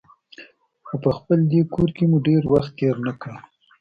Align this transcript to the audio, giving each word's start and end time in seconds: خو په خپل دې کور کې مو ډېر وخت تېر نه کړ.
خو 0.87 0.95
په 1.03 1.09
خپل 1.17 1.39
دې 1.51 1.61
کور 1.73 1.89
کې 1.97 2.03
مو 2.09 2.17
ډېر 2.27 2.41
وخت 2.53 2.71
تېر 2.79 2.95
نه 3.07 3.13
کړ. 3.21 3.33